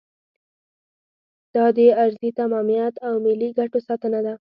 [1.55, 4.33] دا د ارضي تمامیت او ملي ګټو ساتنه ده.